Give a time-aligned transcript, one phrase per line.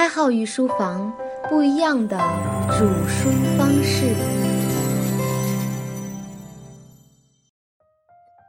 [0.00, 1.12] 开号御书房，
[1.50, 2.16] 不一样的
[2.70, 4.06] 煮书方式。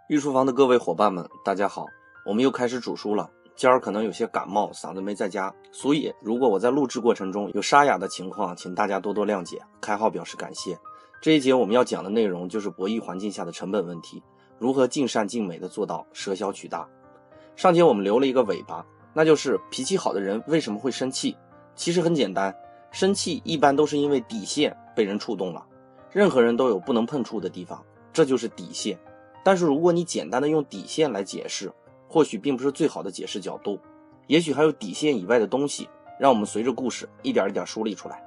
[0.07, 1.85] 御书房的各位伙伴们，大家好，
[2.25, 3.29] 我们又开始煮书了。
[3.53, 9.61] 今儿可能有些感冒，嗓子没在家，所以如果我在录制过程中有沙哑的情况，请大家多多谅解。
[9.81, 10.79] 开号表示感谢。
[11.21, 14.23] 这一节我们要讲的内容就是博弈环境下的成本问题，
[14.57, 16.87] 如何尽善尽美的做到舍小取大。
[17.57, 18.85] 上节我们留了一个尾巴。
[19.13, 21.35] 那就是脾气好的人为什么会生气？
[21.75, 22.55] 其实很简单，
[22.91, 25.65] 生气一般都是因为底线被人触动了。
[26.11, 28.97] 任何人都有不能碰触的地方，这就是底线。
[29.43, 31.71] 但是如果你简单的用底线来解释，
[32.07, 33.79] 或许并不是最好的解释角度。
[34.27, 35.89] 也许还有底线以外的东西，
[36.19, 38.21] 让我们随着故事一点一点梳理出来。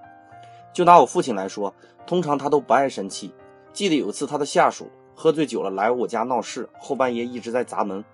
[0.73, 1.73] 就拿我父亲来说，
[2.06, 3.32] 通常他都不爱生气。
[3.73, 8.04] 记得有一次他的下属喝醉酒了来我家闹事，后半夜一直在砸门。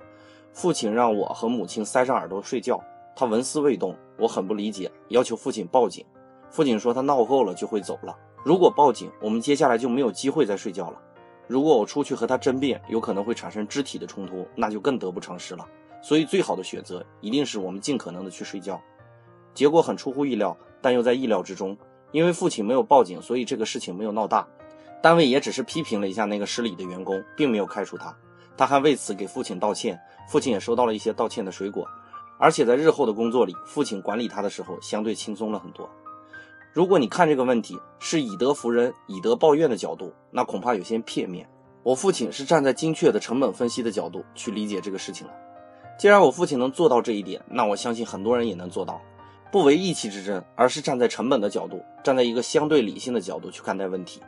[0.53, 2.83] 父亲让我和母亲塞上耳朵睡觉，
[3.15, 3.97] 他纹丝未动。
[4.19, 6.05] 我很不理解，要求父亲报警。
[6.51, 8.17] 父亲说他闹够了就会走了。
[8.45, 11.01] 如果报警，我们接下来就没有机会再睡觉了。
[11.47, 15.67] 如果我出去和他争辩，有可能会产生肢体的冲突，那就更得不偿失了。
[16.03, 18.81] 所以最好的选择一定是我们尽可能的去睡觉。
[19.55, 21.77] 结果很出乎意料，但又在意料之中。
[22.13, 24.47] 因为父亲没有报警，所以这个事情没有闹大。
[25.01, 28.17] 单位也只是批评了一下那个失礼的员工，并没有开除他。
[28.61, 31.89] 他还为此给父亲道歉，父亲也收到了一些道歉的水果，
[32.39, 35.89] 而且在日后的工作里，父亲管理他的时候相对轻松了很多。
[36.75, 41.49] 如果你看这个问题是以德服人、以德报怨的角度，那恐怕有些片面。
[41.83, 45.33] 我父亲是站在精确的成本分析的角度去理解这个事情了。
[45.99, 49.01] 既然我父亲能做到这一点，那我相信很多人也能做到，
[49.51, 54.21] 不为意气之争，而是站在成本的角度，站在一个相对理性的角度去看待问题，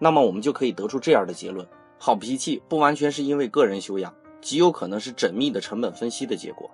[0.00, 1.64] 那么我们就可以得出这样的结论。
[1.98, 6.70] 好脾气不完全是因为个人修养，极有可能是缜密的成本分析的结果。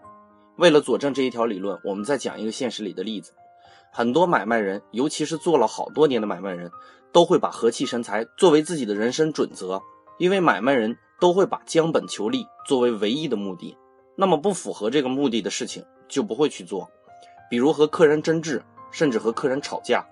[0.56, 3.32] 为了佐证这一条理论，我们再讲一个现实里的例子。
[3.92, 6.70] 很多买卖人，尤其是做了好多年的买卖人，
[7.12, 9.80] 都会把和气生财作为自己的人生准则，
[10.18, 13.76] 因为买卖人都会把将本求利作为唯一的目的。
[14.16, 16.90] 那么不符合这个目的的事情就不会去做，
[17.48, 20.04] 比如和客人争执，甚至和客人吵架，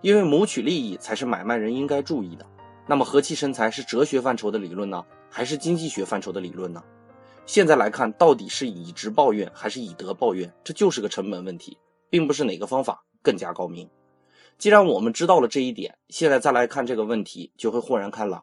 [0.00, 2.44] 因为谋取利益才是买卖人应该注意的。
[2.88, 6.82] 那么和气生财是哲学范畴的理论呢，还是经济学范畴的理论呢？
[7.44, 11.76] 现在来看，到底是以直报怨还是以德报怨，这就是个成本问题，
[12.08, 13.88] 并不是哪个方法更加高明。
[14.56, 18.42] 既然我们知道了这一点，现在再来看这个问题，就会豁然开朗。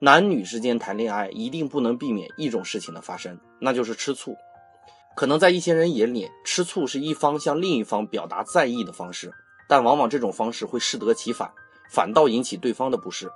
[0.00, 4.36] 男女之间谈恋爱一定不能避免一种事情的发生，那就是吃醋。
[5.14, 9.32] 可能在一些人眼里，吃醋是一方向另一方表达在意的方式，
[9.68, 11.50] 但往往这种方式会适得其反，
[11.88, 13.30] 反倒引起对方的不适。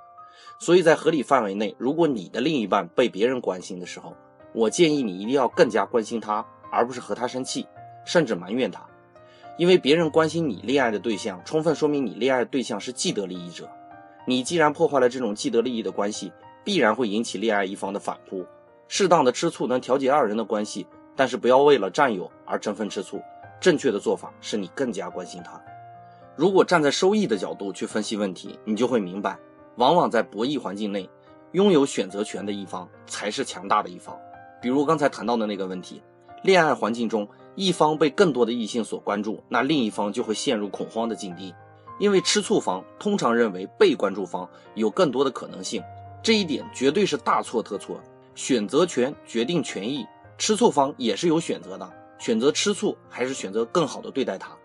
[0.61, 4.15] 所以在合理范围内，如果你的另一半被别人关心的时候，
[4.53, 7.65] 我建议你一定要更加关心他，而不是和他生气，
[8.05, 8.85] 甚至埋怨他。
[9.57, 13.67] 因为别人关心你恋爱的对象，充分说明你恋爱对象是既得利益者。
[14.27, 16.31] 你既然破坏了这种既得利益的关系，
[16.63, 18.45] 必然会引起恋爱一方的反扑。
[18.87, 20.85] 适当的吃醋能调节二人的关系，
[21.15, 23.19] 但是不要为了占有而争分吃醋。
[23.59, 25.59] 正确的做法是你更加关心他。
[26.35, 29.39] 如果站在收益的角度去分析问题，你就会明白。
[29.75, 31.09] 往往在博弈环境内，
[31.53, 34.17] 拥有选择权的一方才是强大的一方。
[34.61, 36.01] 比如刚才谈到的那个问题，
[36.43, 41.53] 恋爱环境中一方被更多的异性所关注，那另一方就会陷入恐慌的境地。
[41.99, 45.83] 因为吃醋方通常认为被关注方有更多的可能性，
[46.23, 47.99] 这一点绝对是大错特错。
[48.33, 50.05] 选择权决定权益，
[50.37, 54.57] 吃醋方也是有选择的，选择吃醋还是选择更好的对待他。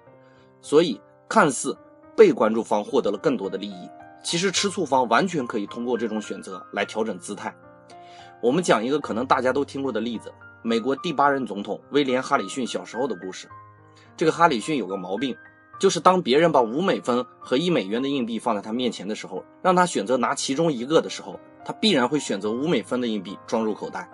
[0.63, 1.77] 所以，看似
[2.17, 3.89] 被关注方获得了更多的利益。
[4.27, 7.55] 其实吃醋方完全可以通过这种选择来调整姿态。
[8.43, 13.49] 我们讲一个可能大家都听过的例子：美国第八任总统威廉·哈里逊小时候的故事。
[14.17, 15.37] 这个哈里逊有个毛病，
[15.79, 24.11] 就是当别人把五美分和一美元的硬币放在他面前的时候，让他选择拿其中一个的时候，他必然会选择五美分的硬币装入口袋。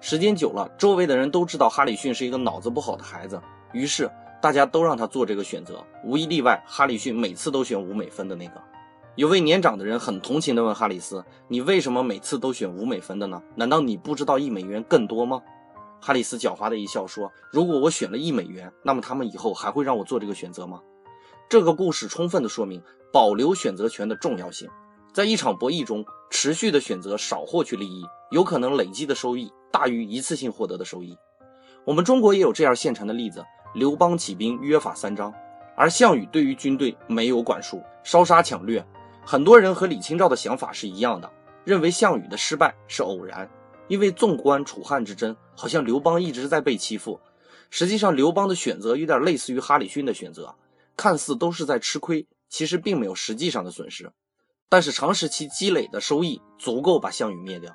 [0.00, 4.08] 时间久了，周围的人都知道哈里逊是一个脑子不好的孩子，于是
[4.40, 8.62] 大家都让他做这个选择，无一例外，哈里逊每次都选五美分的那个。
[9.16, 13.42] 有位年长的人很同情地问哈里斯：“你为什么每次都选五美分的呢？
[13.54, 15.40] 难道你不知道一美元更多吗？”
[16.02, 20.82] 哈里斯狡猾地一笑说：“如果我选了一美元，那么他们以后还会让我做这个选择吗？”
[21.48, 24.68] 这个故事充分地说明保留选择权的重要性。
[25.14, 31.16] 在一场博弈中，持续的选择少获取利益，有可能累积的收益大于一次性获得的收益。
[31.86, 33.42] 我们中国也有这样现成的例子：
[33.74, 35.32] 刘邦起兵约法三章，
[35.74, 38.86] 而项羽对于军队没有管束，烧杀抢掠。
[39.28, 41.28] 很多人和李清照的想法是一样的，
[41.64, 43.50] 认为项羽的失败是偶然，
[43.88, 47.18] 因为纵观楚汉之争，好像刘邦一直在被欺负。
[47.68, 50.54] 实际上，刘邦的选择有点类似于哈里逊的选择，
[50.96, 54.12] 看似都是在吃亏，其实并没有实际上的损失。
[54.68, 57.74] 但是长时期积累的收益足够把项羽灭掉。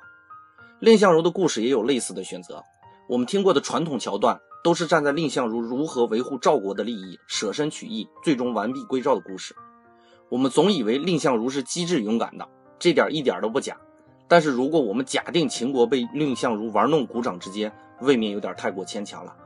[0.80, 2.64] 蔺相如的故事也有类似的选择。
[3.10, 9.54] 我们听过的传统桥段，都是站在蔺相如如何维护赵国的利益，舍身取义，最终完璧归赵的故事。
[10.32, 12.48] 我们总以为蔺相如是机智勇敢的，
[12.78, 13.76] 这点一点都不假。
[14.26, 17.70] 但是如果我们假定秦国被蔺相如玩弄股掌之间，
[18.00, 19.36] 未免有点太过牵强了。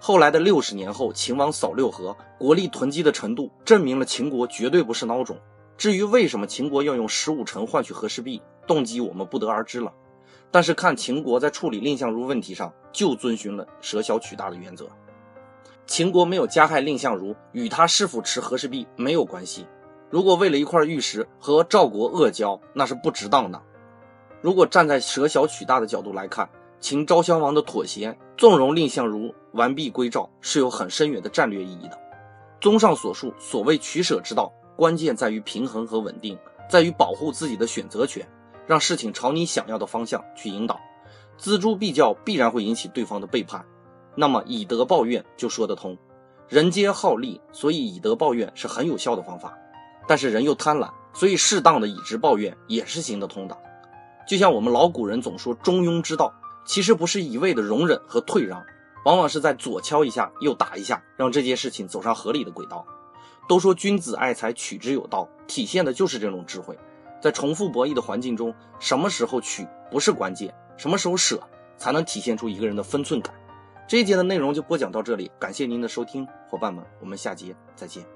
[0.00, 5.38] 后来的六十年后，秦王扫六合，国力囤积的程度证明了秦国绝对不是孬种。
[5.78, 9.92] 至于为什么秦国要用十五城换取和氏璧，动机我们不得而知了。
[10.50, 14.88] 但是看秦国在处理蔺相如问题上，就遵循了舍小取大的原则。
[15.86, 19.64] 秦国没有加害蔺相如，与他是否持和氏璧没有关系。
[20.14, 23.60] 如果为了一块玉石和赵国恶交，那是不值当的。
[24.40, 31.98] 如果站在舍小取大的角度来看，秦昭襄王的妥协，纵容蔺相如完璧归赵，是有很深远的战略意义的。
[32.60, 34.52] 综上所述，所谓取舍之道。
[34.76, 36.38] 关键在于平衡和稳定，
[36.70, 38.24] 在于保护自己的选择权，
[38.68, 40.78] 让事情朝你想要的方向去引导。
[41.40, 43.66] 锱铢必较必然会引起对方的背叛，
[44.14, 45.98] 那么以德报怨就说得通。
[46.48, 49.58] 人皆好利，所以以德报怨是很有效的方法。
[50.06, 53.56] 但是人又贪婪，所以适当的以直报怨也是行得通的。
[54.26, 56.32] 就像我们老古人总说中庸之道，
[56.64, 58.64] 其实不是一味的容忍和退让，
[59.04, 62.86] 往往是在左敲一下右打一下，让这件事情走上合理的轨道。
[63.46, 66.78] 都说君子爱财，取之有道，体现的就是这种智慧。
[67.20, 71.38] 在重复博弈的环境中，什么时候取不是关键，什么时候舍
[71.76, 73.34] 才能体现出一个人的分寸感。
[73.86, 78.13] 这一节的内容就播讲到这里，感谢您的收听，伙伴们，我们下节再见。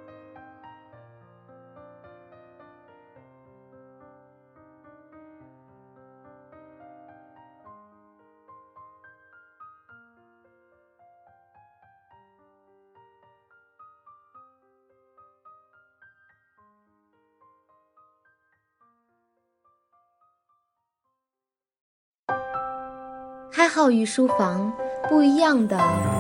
[23.59, 24.73] 开号与书房
[25.09, 25.77] 不一样的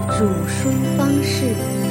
[0.08, 1.87] 煮书方式。